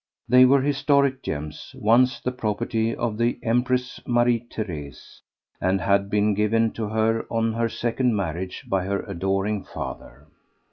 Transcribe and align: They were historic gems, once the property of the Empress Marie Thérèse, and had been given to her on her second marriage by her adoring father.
They 0.27 0.45
were 0.45 0.63
historic 0.63 1.21
gems, 1.21 1.75
once 1.77 2.19
the 2.19 2.31
property 2.31 2.95
of 2.95 3.19
the 3.19 3.37
Empress 3.43 3.99
Marie 4.07 4.47
Thérèse, 4.51 5.19
and 5.61 5.79
had 5.79 6.09
been 6.09 6.33
given 6.33 6.71
to 6.71 6.87
her 6.87 7.27
on 7.31 7.53
her 7.53 7.69
second 7.69 8.15
marriage 8.15 8.65
by 8.67 8.85
her 8.85 9.03
adoring 9.03 9.63
father. 9.63 10.25